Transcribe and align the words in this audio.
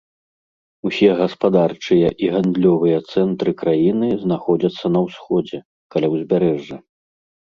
Усе 0.89 1.07
гаспадарчыя 1.19 2.07
і 2.27 2.31
гандлёвыя 2.35 2.97
цэнтры 3.15 3.53
краіны 3.59 4.09
знаходзяцца 4.23 4.85
на 4.95 4.99
ўсходзе, 5.05 5.59
каля 5.97 6.07
ўзбярэжжа. 6.15 6.77